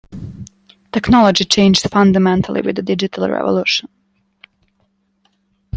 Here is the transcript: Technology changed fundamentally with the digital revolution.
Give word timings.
Technology 0.91 1.43
changed 1.45 1.87
fundamentally 1.91 2.61
with 2.61 2.75
the 2.75 2.81
digital 2.81 3.29
revolution. 3.29 3.87